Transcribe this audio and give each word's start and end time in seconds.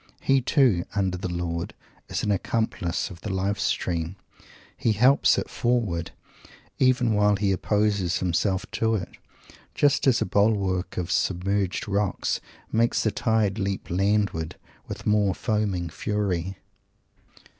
He, 0.21 0.41
too, 0.41 0.83
under 0.95 1.15
the 1.15 1.29
Lord, 1.31 1.75
is 2.09 2.23
an 2.23 2.31
accomplice 2.31 3.11
of 3.11 3.21
the 3.21 3.29
Life 3.31 3.59
stream. 3.59 4.15
He 4.75 4.93
helps 4.93 5.37
it 5.37 5.47
forward, 5.47 6.09
even 6.79 7.13
while 7.13 7.35
he 7.35 7.51
opposes 7.51 8.17
himself 8.17 8.65
to 8.71 8.95
it, 8.95 9.09
just 9.75 10.07
as 10.07 10.19
a 10.19 10.25
bulwark 10.25 10.97
of 10.97 11.11
submerged 11.11 11.87
rocks 11.87 12.41
make 12.71 12.95
the 12.95 13.11
tide 13.11 13.59
leap 13.59 13.91
landward 13.91 14.55
with 14.87 15.05
more 15.05 15.35
foaming 15.35 15.87
fury! 15.87 16.57